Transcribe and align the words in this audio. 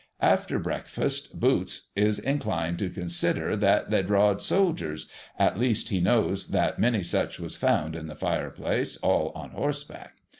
After 0.23 0.57
breakfast. 0.57 1.39
Boots 1.39 1.91
is 1.95 2.17
inclined 2.17 2.79
to 2.79 2.89
consider 2.89 3.55
that 3.55 3.91
they 3.91 4.01
drawed 4.01 4.41
soldiers,— 4.41 5.05
at 5.37 5.59
least, 5.59 5.89
he 5.89 6.01
knows 6.01 6.47
that 6.47 6.79
many 6.79 7.03
such 7.03 7.39
was 7.39 7.55
found 7.55 7.95
in 7.95 8.07
the 8.07 8.15
fireplace, 8.15 8.97
all 9.03 9.31
on 9.35 9.51
horseback. 9.51 10.15